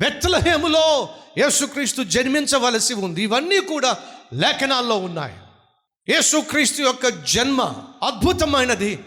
బెత్తలహేములో 0.00 1.08
యేసుక్రీస్తు 1.38 2.02
జన్మించవలసి 2.02 2.94
ఉంది. 2.94 3.22
ఇవన్నీ 3.22 3.60
కూడా 3.60 3.96
లేఖనాల్లో 4.32 4.96
ఉన్నాయి. 4.96 5.34
యేసుక్రీస్తు 6.08 6.82
యొక్క 6.82 7.08
జన్మ 7.08 7.62
అద్భుతమైనది. 8.02 8.98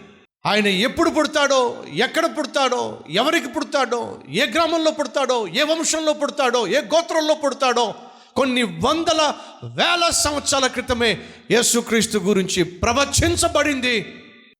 ఆయన 0.46 0.66
ఎప్పుడు 0.66 1.10
పుడతాడో 1.10 1.84
ఎక్కడ 1.94 2.38
పుడతాడో 2.38 3.00
ఎవరికి 3.10 3.48
పుడతాడో 3.48 4.20
ఏ 4.28 4.46
గ్రామంలో 4.46 4.90
పుడతాడో 4.90 5.48
ఏ 5.48 5.62
వంశంలో 5.62 6.12
పుడతాడో 6.12 6.66
ఏ 6.66 6.80
గోత్రంలో 6.80 7.34
పుడతాడో 7.34 7.94
కొన్ని 8.36 8.62
వందల 8.62 9.34
వేల 9.64 10.10
సంవత్సరాల 10.10 10.66
క్రితమే 10.66 11.18
యేసుక్రీస్తు 11.50 12.18
గురించి 12.18 12.62
ప్రవచించబడింది. 12.62 14.06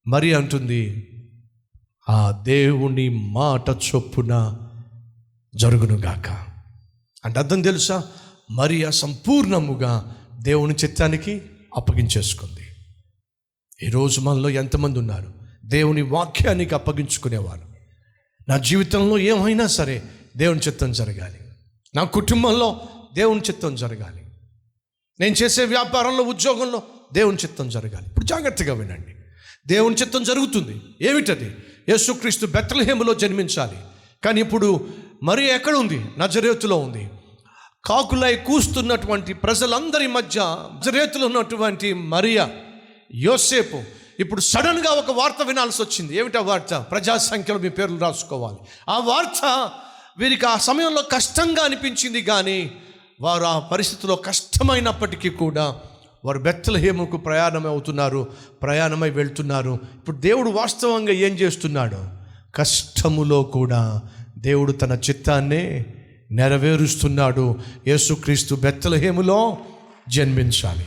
మరి 0.07 0.35
అంటుంది 0.35 1.11
ఆ 2.09 2.43
దేవుని 2.47 3.09
మాట 3.09 3.71
చొప్పున 3.71 4.61
జరుగునుగాక. 5.57 6.29
అంటే 7.25 7.39
అర్థం 7.39 7.63
తెలుసా? 7.63 8.05
మరియా 8.51 8.91
సంపూర్ణముగా 8.91 10.17
దేవుని 10.41 10.75
చిత్తానికి 10.75 11.43
అప్పగించేసుకుంది. 11.77 12.69
ఈరోజు 13.87 14.21
మనలో 14.21 14.51
ఎంతమంది 14.51 14.99
ఉన్నారు? 14.99 15.35
దేవుని 15.65 16.03
వాక్యానికి 16.03 16.75
అప్పగించుకునేవారు. 16.75 17.75
నా 18.49 18.59
జీవితంలో 18.59 19.19
ఏమైనా 19.19 19.67
సరే 19.67 20.03
దేవుని 20.37 20.61
చిత్తం 20.61 20.93
జరగాలి. 20.93 21.39
నా 21.95 22.05
కుటుంబంలో 22.05 22.81
దేవుని 23.15 23.41
చిత్తం 23.41 23.75
జరగాలి. 23.75 24.25
నేను 25.21 25.35
చేసే 25.35 25.65
వ్యాపారంలో 25.65 26.23
ఉద్యోగంలో 26.23 26.83
దేవుని 27.13 27.37
చిత్తం 27.37 27.69
జరగాలి. 27.69 28.07
ఇప్పుడు 28.07 28.25
జాగ్రత్తగా 28.25 28.75
వినండి. 28.75 29.15
దేవుని 29.67 29.97
చిత్తం 29.97 30.23
జరుగుతుంది. 30.23 30.81
ఏమిటది? 31.03 31.57
యేసుక్రీస్తు 31.89 32.47
బెత్తలహేములో 32.47 33.15
జన్మించాలి. 33.15 33.77
కానీ 34.25 34.41
ఇప్పుడు 34.41 34.89
మరి 35.25 35.47
ఎక్కడ 35.47 35.75
ఉంది 35.75 36.05
నజరేతులో 36.19 36.77
ఉంది. 36.77 37.11
కాకులై 37.85 38.37
కూస్తున్నటువంటి 38.37 39.33
ప్రజలందరి 39.33 40.07
మధ్య 40.07 40.41
నజరేతులో 40.41 41.27
ఉన్నటువంటి 41.27 41.95
మరియా 41.95 42.51
యోసేపు. 43.15 43.83
ఇప్పుడు 44.21 44.41
సడన్గా 44.41 44.91
ఒక 44.91 45.11
వార్త 45.11 45.43
వినాల్సి 45.43 45.83
వచ్చింది. 45.83 46.17
ఏమిటా 46.17 46.41
వార్త? 46.41 46.75
ప్రజా 46.75 47.17
సంఖ్యలో 47.17 47.61
మీ 47.61 47.69
పేర్లు 47.69 47.99
రాసుకోవాలి. 47.99 48.57
ఆ 48.89 48.99
వార్త 48.99 49.71
వీరికి 50.19 50.47
ఆ 50.47 50.57
సమయంలో 50.57 51.03
కష్టంగా 51.03 51.65
అనిపించింది 51.65 52.23
కానీ 52.23 52.71
వారు 53.21 53.45
ఆ 53.45 53.59
పరిస్థితిలో 53.59 54.17
కష్టమైనప్పటికీ 54.17 55.29
కూడా 55.29 55.77
వారు 56.25 56.39
బెత్తలహేముకు 56.39 57.17
ప్రయాణమై 57.17 57.71
అవుతున్నారు 57.71 58.29
ప్రయాణమై 58.63 59.11
వెళ్తున్నారు. 59.11 59.79
ఇప్పుడు 59.95 60.17
దేవుడు 60.17 60.51
వాస్తవంగా 60.51 61.13
ఏం 61.13 61.35
చేస్తున్నాడు? 61.35 62.25
కష్టములో 62.55 63.43
కూడా 63.43 64.03
దేవుడు 64.45 64.73
తన 64.73 64.93
చిత్తాన్ని 64.93 65.85
నెరవేరుస్తున్నాడు. 66.31 67.59
యేసుక్రీస్తు 67.87 68.55
బెత్తలహేములో 68.55 69.59
జన్మించాలి. 70.09 70.87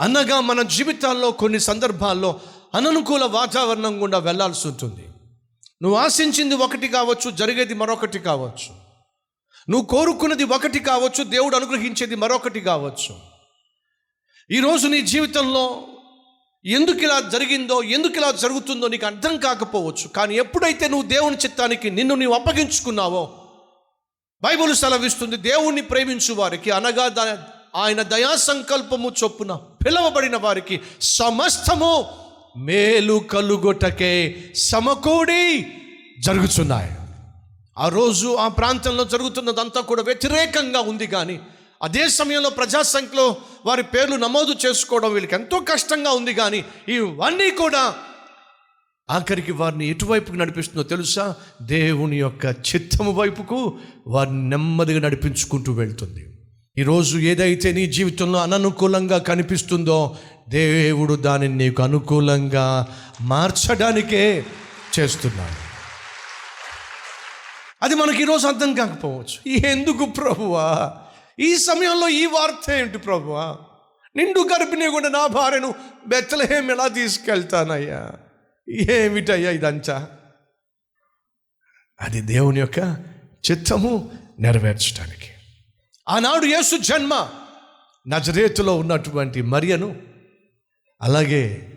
అనగా 0.00 0.40
మన 0.40 0.62
జీవితాల్లో 0.62 1.30
కొన్ని 1.30 1.60
సందర్భాల్లో 1.60 2.40
అననుకూల 2.74 3.24
వాతావరణం 3.24 4.02
గుండా 4.02 4.18
వెళ్ళాల్సి 4.18 4.68
ఉంటుంది. 4.68 5.04
నువ్వు 5.82 5.98
ఆశించింది 5.98 6.54
ఒకటి 6.54 6.88
కావచ్చు 6.88 7.30
జరిగేది 7.30 7.74
మరొకటి 7.74 8.18
కావచ్చు. 8.18 8.74
నువ్వు 9.70 9.86
కోరుకున్నది 9.86 10.44
ఒకటి 10.44 10.78
కావచ్చు 10.78 11.24
దేవుడు 11.24 11.56
అనుగ్రహించేది 11.56 12.14
మరొకటి 12.14 12.60
కావచ్చు. 12.60 13.16
ఈరోజు 14.50 14.88
నీ 14.88 15.02
జీవితంలో 15.02 15.82
ఎందుకు 16.64 16.98
ఇలా 16.98 17.20
జరిగిందో 17.20 17.82
ఎందుకు 17.82 18.16
ఇలా 18.16 18.30
జరుగుతుందో 18.30 18.88
నీకు 18.88 19.06
అర్థం 19.06 19.36
కాకపోవచ్చు. 19.36 20.08
కానీ 20.16 20.34
ఎప్పుడైతే 20.34 20.88
నువ్వు 20.88 21.08
దేవుని 21.08 21.36
చిత్తానికి 21.36 21.90
నిన్ను 21.90 22.14
నీవు 22.14 22.32
అప్పగించుకున్నావో 22.32 23.22
బైబుల్ 24.42 24.74
సెలవిస్తుంది 24.74 25.36
దేవుణ్ణి 25.36 25.82
ప్రేమించు 25.82 26.34
వారికి 26.34 26.70
అనగా 26.70 27.06
ఆయన 27.74 28.02
దయా 28.02 28.36
సంకల్పము 28.36 29.12
చొప్పున 29.22 29.52
పిలవబడిన 29.86 30.36
వారికి 30.36 30.80
సమస్తము 31.00 31.92
మేలు 32.56 33.18
కలుగొటకే 33.30 34.12
సమకూడి 34.54 35.42
జరుగుతున్నాయి 36.20 36.90
ఆ 37.78 37.88
రోజు 37.88 38.36
ఆ 38.36 38.48
ప్రాంతంలో 38.48 39.04
జరుగుతున్నదంతా 39.04 39.80
కూడా 39.80 40.02
వ్యతిరేకంగా 40.02 40.80
ఉంది 40.80 41.06
కానీ 41.06 41.40
అదే 41.82 42.08
సమయంలో 42.08 42.50
ప్రజాసంఖ్యలో 42.50 43.36
వారి 43.66 43.82
పేర్లు 43.82 44.16
నమోదు 44.16 44.54
చేసుకోవడం 44.66 45.12
వీళ్ళకి 45.12 45.34
ఎంతో 45.34 45.60
కష్టంగా 45.60 46.10
ఉంది 46.10 46.34
కానీ 46.34 46.64
ఇవన్నీ 46.88 47.50
కూడా 47.50 47.94
ఆఖరికి 49.10 49.52
వారిని 49.52 49.88
ఎటువైపుకు 49.88 50.36
నడిపిస్తుందో 50.36 50.82
తెలుసా? 50.82 51.34
దేవుని 51.62 52.16
యొక్క 52.16 52.44
చిత్తము 52.44 53.12
వైపుకు 53.12 53.78
వారిని 54.06 54.50
నెమ్మదిగా 54.50 55.00
నడిపించుకుంటూ 55.00 55.72
వెళ్తుంది. 55.72 56.26
ఈరోజు 56.78 57.18
ఏదైతే 57.18 57.72
నీ 57.72 57.86
జీవితంలో 57.86 58.38
అననుకూలంగా 58.38 59.18
కనిపిస్తుందో 59.18 60.16
దేవుడు 60.48 61.14
దానిని 61.14 61.54
నీకు 61.54 61.82
అనుకూలంగా 61.82 62.86
మార్చడానికే 63.20 64.46
చేస్తున్నాడు. 65.00 65.70
అది 67.82 67.94
మనకి 67.94 68.22
ఈరోజు 68.22 68.46
అర్థం 68.46 68.74
కాకపోవచ్చు. 68.74 69.66
ఎందుకు 69.66 70.04
ప్రభువా? 70.04 70.92
ఈ 71.40 71.56
సమయంలో 71.56 72.08
ఈ 72.08 72.26
వార్త 72.26 72.70
ఏంటి 72.70 72.98
ప్రభువా? 72.98 73.58
నిండు 74.16 74.40
గర్భిణి 74.40 74.86
కూడా 74.86 75.08
నా 75.08 75.26
భార్యను 75.26 75.74
బెత్తలహేం 76.06 76.70
ఎలా 76.70 76.88
తీసుకెళ్తానయ్యా? 76.88 78.12
ఏమిటయ్యా 78.68 79.50
ఇదంతా? 79.50 80.10
అది 82.00 82.20
దేవుని 82.20 82.60
యొక్క 82.60 82.78
చిత్తము 83.50 84.12
నెరవేర్చడానికి 84.40 85.30
ఆనాడు 86.08 86.46
యేసు 86.46 86.76
జన్మ 86.76 87.30
నజరేతులో 88.08 88.76
ఉన్నటువంటి 88.76 89.42
మరియను 89.42 89.96
అలాగే 91.02 91.72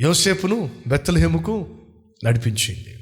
యోసేపును 0.00 0.82
బెత్తలహేముకు 0.86 1.82
నడిపించింది. 2.24 2.93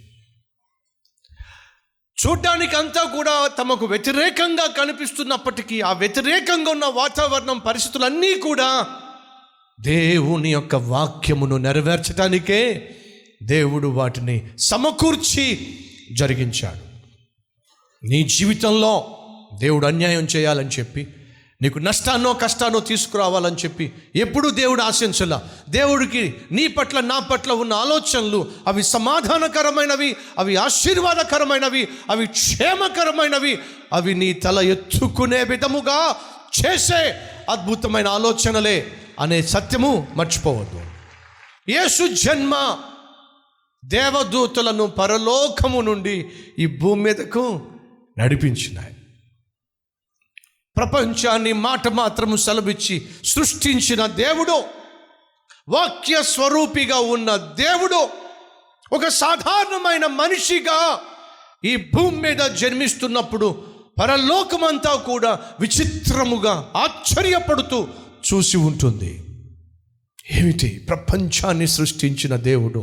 చూడ్డానికి 2.27 2.77
అంతా 2.77 3.03
కూడా 3.05 3.49
తమకు 3.59 3.87
వ్యతిరేకంగా 3.87 4.67
కనిపిస్తున్నప్పటికీ 4.67 5.81
ఆ 5.81 5.93
వ్యతిరేకంగా 5.93 6.71
ఉన్న 6.71 6.85
వాతావరణం 6.85 7.59
పరిస్థితులన్నీ 7.59 8.35
కూడా 8.35 8.87
దేవుని 9.81 10.53
యొక్క 10.53 10.75
వాక్యమును 10.75 11.57
నెరవేర్చడానికే 11.57 12.91
దేవుడు 13.43 13.89
వాటిని 13.89 14.51
సమకూర్చి 14.59 15.77
జరిగించాడు. 16.13 16.93
నీ 18.07 18.23
జీవితంలో 18.23 19.19
దేవుడు 19.59 19.87
అన్యాయం 19.87 20.25
చేయాలని 20.25 20.69
చెప్పి 20.69 21.07
నీకు 21.63 21.79
నష్టాన్నో 21.79 22.33
కష్టాన్నో 22.33 22.81
తీసుకురావాలని 22.81 23.57
చెప్పి 23.57 23.93
ఎప్పుడు 24.17 24.49
దేవుడు 24.49 24.83
ఆశించలా. 24.83 25.49
దేవుడికి 25.69 26.35
నీ 26.53 26.67
పట్ల 26.67 27.01
నా 27.01 27.19
పట్ల 27.19 27.53
ఉన్న 27.53 27.73
ఆలోచనలు 27.73 28.49
అవి 28.67 28.83
సమాధానకరమైనవి 28.83 30.17
అవి 30.39 30.57
ఆశీర్వాదకరమైనవి 30.57 31.89
అవి 32.11 32.27
క్షేమకరమైనవి 32.27 33.59
అవి 33.93 34.15
నీ 34.15 34.33
తల 34.33 34.59
ఎత్తుకునే 34.59 35.45
విధముగా 35.45 36.17
చేసే 36.61 37.15
అద్భుతమైన 37.51 38.09
ఆలోచనలే 38.09 38.87
అనే 39.21 39.43
సత్యము 39.43 40.09
మర్చిపోవద్దు. 40.15 40.81
యేసు 41.69 42.07
జన్మ 42.15 42.79
దేవదూతలను 43.85 44.87
పరలోకము 44.87 45.81
నుండి 45.81 46.29
ఈ 46.59 46.67
భూమి 46.67 47.03
మీదకు 47.03 47.63
నడిపించినాయి. 48.19 48.97
ప్రపంచాన్ని 50.77 51.53
మాట 51.53 51.89
మాత్రము 51.89 52.37
సెలవిచ్చి 52.37 53.09
సృష్టించిన 53.25 54.07
దేవుడు 54.07 54.63
వాక్య 55.69 56.23
స్వరూపిగా 56.23 56.97
ఉన్న 56.97 57.37
దేవుడు 57.37 58.09
ఒక 58.95 59.09
సాధారణమైన 59.09 60.07
మనిషిగా 60.07 61.01
ఈ 61.65 61.77
భూమి 61.77 62.17
మీద 62.21 62.39
జన్మిస్తున్నప్పుడు 62.39 63.65
పరలోకమంతా 64.03 64.95
కూడా 64.95 65.39
విచిత్రముగా 65.61 66.71
ఆశ్చర్యపడుతూ 66.77 67.89
చూసి 68.35 68.57
ఉంటుంది. 68.57 69.25
ఏమిటి? 70.31 70.87
ప్రపంచాన్ని 70.89 71.67
సృష్టించిన 71.69 72.37
దేవుడు 72.37 72.79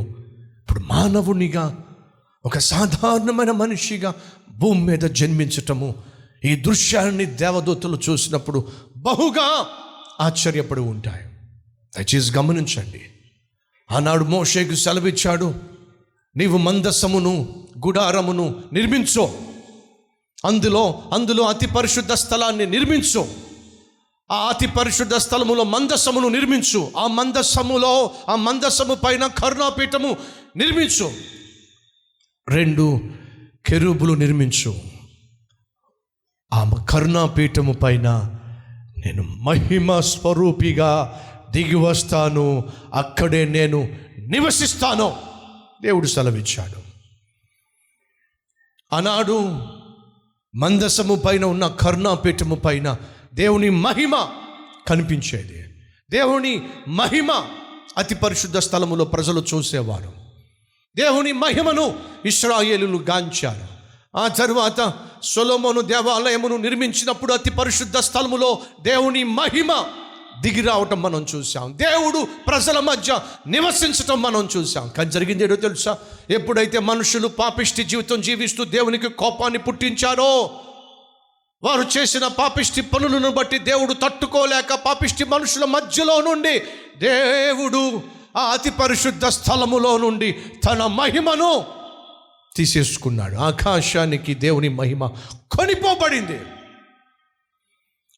ఇప్పుడు 0.60 0.80
మానవునిగా 0.80 1.84
ఒక 2.46 2.58
సాధారణమైన 2.58 3.52
మనిషిగా 3.52 4.14
భూమి 4.50 4.82
మీద 4.82 5.00
జన్మించటము 5.00 5.96
ఈ 6.46 6.56
దృశ్యాన్ని 6.56 7.26
దేవదూతలు 7.26 8.00
చూసినప్పుడు 8.10 8.68
బహుగా 8.98 9.68
ఆశ్చర్యపడి 10.20 10.80
ఉంటాయి 10.80 11.26
దయచేసి 11.98 12.38
గమనించండి. 12.38 13.02
ఆనాడు 13.92 14.24
మోషేకు 14.24 14.76
సెలవిచ్చాడు 14.76 15.54
నీవు 16.38 16.58
మందసమును 16.58 17.68
గుడారమును 17.86 18.64
నిర్మించు. 18.74 19.32
అందులో 20.46 21.04
అందులో 21.14 21.44
అతి 21.44 21.68
పరిశుద్ధ 21.68 22.14
స్థలాన్ని 22.14 22.66
నిర్మించు. 22.66 23.28
ఆ 24.32 24.36
అతి 24.36 24.68
పరిశుద్ధ 24.68 25.16
స్థలములో 25.16 25.64
మందసమును 25.64 26.28
నిర్మించు. 26.28 26.92
ఆ 26.98 27.08
మందసములో 27.08 28.12
ఆ 28.30 28.36
మందసము 28.36 28.96
పైన 28.96 29.28
కరుణాపీఠము 29.28 30.18
నిర్మించు. 30.56 31.12
రెండు 32.50 33.02
కెరూబులు 33.66 34.14
నిర్మించు. 34.14 34.99
ఆమె 36.54 36.76
కరుణాపీఠము 36.90 37.74
పైన 37.74 38.36
నేను 39.06 39.24
మహిమ 39.24 40.00
స్వరూపిగా 40.00 41.22
దిగి 41.52 41.76
వస్తాను. 41.76 42.64
అక్కడే 42.94 43.46
నేను 43.46 43.98
నివసిస్తాను. 44.20 45.16
దేవుడు 45.82 46.08
సెలవిచ్చాడు. 46.08 46.82
ఆనాడు 48.96 49.66
మందసము 50.56 51.16
పైన 51.16 51.46
ఉన్న 51.46 51.68
కరుణాపీఠము 51.68 52.56
పైన 52.56 52.98
దేవుని 53.34 53.70
మహిమ 53.70 54.28
కనిపించేది. 54.88 55.64
దేవుని 56.12 56.62
మహిమ 56.88 57.44
అతి 57.98 58.16
పరిశుద్ధ 58.16 58.58
స్థలములో 58.58 59.06
ప్రజలు 59.06 59.46
చూసేవారు. 59.54 60.14
దేవుని 60.96 61.32
మహిమను 61.32 62.00
ఇస్రాయేలు 62.26 62.98
గాంచారు. 62.98 63.79
ఆ 64.16 64.28
తరువాత 64.28 64.94
సొలొమోను 65.24 65.82
దేవాలయమును 65.82 66.58
నిర్మించినప్పుడు 66.58 67.34
అతి 67.34 67.50
పరిశుద్ధ 67.50 67.98
స్థలములో 67.98 68.60
దేవుని 68.82 69.24
మహిమ 69.24 69.72
దిగి 70.42 70.62
రావటం 70.62 71.02
మనం 71.02 71.26
చూసాం 71.36 71.78
దేవుడు 71.78 72.28
ప్రజల 72.48 72.80
మధ్య 72.80 73.20
నివసించటం 73.48 74.22
మనం 74.22 74.50
చూసాం 74.58 74.90
కానీ 74.90 75.12
జరిగింది 75.12 75.44
ఏదో 75.44 75.56
తెలుసా? 75.56 75.98
ఎప్పుడైతే 76.30 76.80
మనుషులు 76.80 77.28
పాపిష్టి 77.28 77.84
జీవితం 77.84 78.22
జీవిస్తూ 78.22 78.64
దేవునికి 78.66 79.10
కోపాన్ని 79.10 79.60
పుట్టించారో 79.60 80.52
వారు 81.64 81.88
చేసిన 81.98 82.28
పాపిష్టి 82.28 82.82
పనులను 82.82 83.32
బట్టి 83.32 83.60
దేవుడు 83.60 83.94
తట్టుకోలేక 83.94 84.74
పాపిష్టి 84.86 85.26
మనుషుల 85.26 85.66
మధ్యలో 85.66 86.22
నుండి 86.22 86.60
దేవుడు 86.98 88.02
ఆ 88.38 88.44
అతి 88.52 88.70
పరిశుద్ధ 88.70 89.26
స్థలములో 89.26 89.98
నుండి 89.98 90.32
తన 90.70 90.86
మహిమను 90.86 91.79
తీసేసుకున్నాడు. 92.60 93.36
ఆకాశానికి 93.36 94.34
దేవుని 94.36 94.70
మహిమ 94.70 95.08
కొనిపోబడింది. 95.52 96.40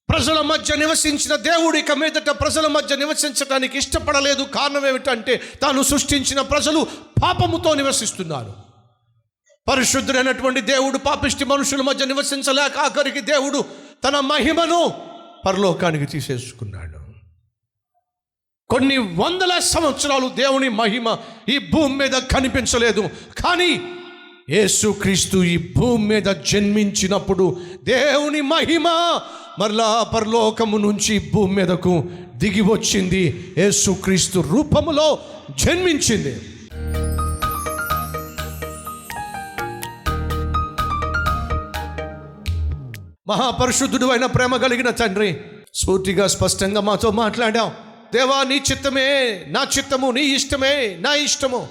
ప్రజల 0.09 0.41
మధ్య 0.41 0.75
నివసించిన 0.75 1.35
దేవుడు 1.35 1.77
ఇక 1.77 1.91
మీదట 1.91 2.29
ప్రజల 2.29 2.67
మధ్య 2.67 2.95
నివసించడానికి 2.95 3.77
ఇష్టపడలేదు. 3.77 4.43
కారణం 4.43 4.87
ఏమిటంటే 4.87 5.41
తాను 5.61 5.83
సృష్టించిన 5.83 6.41
ప్రజలు 6.41 6.87
పాపముతో 7.23 7.73
నివసిస్తున్నారు. 7.73 8.53
పరిశుద్ధుడైనటువంటి 9.69 10.61
దేవుడు 10.61 10.97
పాపిష్టి 10.97 11.45
మనుషుల 11.45 11.81
మధ్య 11.81 12.05
నివసించలేక 12.05 12.77
ఆఖరికి 12.77 13.21
దేవుడు 13.21 13.65
తన 14.03 14.19
మహిమను 14.19 14.93
పరలోకానికి 15.45 16.05
తీసేసుకున్నాడు. 16.05 17.01
కొన్ని 18.69 18.97
వందల 18.97 19.59
సంవత్సరాలు 19.59 20.27
దేవుని 20.27 20.69
మహిమ 20.69 21.17
ఈ 21.49 21.57
భూమి 21.57 21.95
మీద 21.95 22.11
కనిపించలేదు. 22.11 23.09
కానీ 23.45 24.00
యేసుక్రీస్తు 24.49 25.37
ఈ 25.37 25.57
భూమి 25.57 26.07
మీద 26.07 26.23
జన్మించినప్పుడు 26.23 27.57
దేవుని 27.83 28.41
మహిమ 28.41 28.87
మరలా 29.59 30.03
పరలోకము 30.03 30.77
నుంచి 30.77 31.31
భూమి 31.33 31.55
మీదకు 31.55 32.03
దిగి 32.35 32.61
వచ్చింది. 32.61 33.53
యేసుక్రీస్తు 33.57 34.39
రూపములో 34.39 35.19
జన్మించింది. 35.59 36.41
మహాపరిశుద్ధుడు 43.27 44.05
అయిన 44.05 44.25
ప్రేమ 44.25 44.57
కలిగిన 44.57 44.89
తండ్రి 44.89 45.37
సూటిగా 45.73 46.27
స్పష్టంగా 46.27 46.81
మాతో 46.81 47.11
మాట్లాడాం. 47.11 47.71
దేవా 48.13 48.43
నీ 48.43 48.61
చిత్తమే 48.71 49.43
నా 49.47 49.67
చిత్తము 49.77 50.11
నీ 50.11 50.21
ఇష్టమే 50.21 50.97
నా 50.99 51.13
ఇష్టము. 51.13 51.67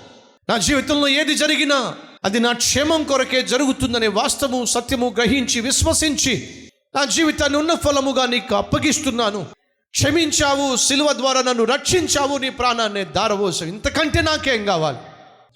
నా 0.48 0.58
జీవితంలో 0.58 1.08
ఏది 1.08 1.34
జరిగినా 1.34 1.94
అది 2.24 2.40
నా 2.40 2.52
క్షేమం 2.52 3.04
కొరకే 3.04 3.42
జరుగుతుందనే 3.42 4.06
వాస్తవము 4.06 4.64
సత్యము 4.64 5.14
గ్రహించి 5.16 5.60
విశ్వసించి 5.60 6.48
నా 6.96 7.04
జీవితాన్ని 7.04 7.58
ఉన్న 7.58 7.74
ఫలముగా 7.74 8.26
నీకు 8.26 8.54
అప్పగిస్తున్నాను. 8.54 9.46
క్షమించావు 9.90 10.76
సిలువ 10.76 11.12
ద్వారా 11.12 11.42
నన్ను 11.42 11.64
రక్షించావు 11.64 12.38
నీ 12.38 12.50
ప్రాణాన్ని 12.50 13.04
దారవోసం 13.04 13.66
ఇంతకంటే 13.66 14.20
నాకేం 14.20 14.64
కావాలి? 14.64 14.98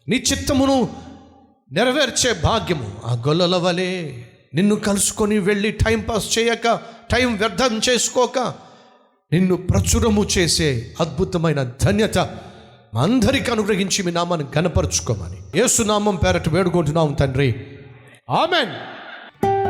నీ 0.09 0.17
చిత్తమును 0.17 0.97
నెరవేర్చే 1.73 2.33
భాగ్యము 2.45 3.01
ఆ 3.05 3.15
గొల్లల 3.15 3.57
వలె. 3.57 4.23
నిన్ను 4.55 4.77
కలుసుకొని 4.77 5.39
వెళ్ళి 5.39 5.71
టైం 5.71 6.01
పాస్ 6.01 6.39
చేయక 6.39 6.81
టైం 7.13 7.37
వ్యర్థం 7.37 7.81
చేసుకోక 7.89 8.39
నిన్ను 9.33 9.57
ప్రచురము 9.57 10.29
చేసే 10.39 10.95
అద్భుతమైన 11.01 11.63
ధన్యత 11.83 12.19
అందరికి 12.99 13.51
అనుగ్రహించి 13.51 14.03
మీ 14.03 14.13
నామాన్ని 14.13 14.47
గనపరుచుకోమని 14.59 15.61
ఏసునామం 15.61 16.05
నామం 16.05 16.17
పేరట 16.17 16.49
వేడుకుంటున్నాం 16.49 17.13
తండ్రి. 17.13 17.67
ఆమెన్. 18.31 18.94